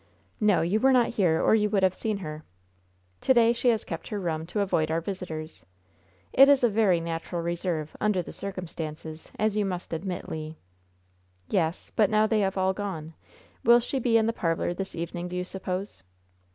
"No, 0.39 0.63
you 0.63 0.79
were 0.79 0.91
not 0.91 1.09
here, 1.09 1.39
or 1.39 1.53
you 1.53 1.69
would 1.69 1.83
have 1.83 1.93
seen 1.93 2.17
her. 2.25 2.43
To 3.21 3.33
day 3.35 3.53
she 3.53 3.69
has 3.69 3.85
kept 3.85 4.07
her 4.07 4.19
room 4.19 4.47
to 4.47 4.61
avoid 4.61 4.89
our 4.89 4.99
visitors. 4.99 5.63
It 6.33 6.49
is 6.49 6.63
a 6.63 6.69
very 6.69 6.99
natural 6.99 7.43
reserve, 7.43 7.95
under 8.01 8.23
the 8.23 8.31
circumstances, 8.31 9.29
as 9.37 9.55
you 9.55 9.63
must 9.63 9.93
admit, 9.93 10.27
Le." 10.27 10.55
"Yes; 11.49 11.91
but 11.95 12.09
now 12.09 12.25
they 12.25 12.39
have 12.39 12.57
all 12.57 12.73
gone. 12.73 13.13
Will 13.63 13.79
she 13.79 13.99
be 13.99 14.17
in 14.17 14.25
the 14.25 14.33
parlor 14.33 14.73
this 14.73 14.95
evening, 14.95 15.27
do 15.27 15.35
you 15.35 15.43
suppose?" 15.43 16.01